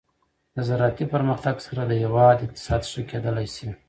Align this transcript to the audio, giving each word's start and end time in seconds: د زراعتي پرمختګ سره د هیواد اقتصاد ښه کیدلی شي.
د 0.55 0.57
زراعتي 0.67 1.05
پرمختګ 1.13 1.55
سره 1.67 1.81
د 1.85 1.91
هیواد 2.03 2.37
اقتصاد 2.45 2.81
ښه 2.91 3.01
کیدلی 3.11 3.47
شي. 3.55 3.67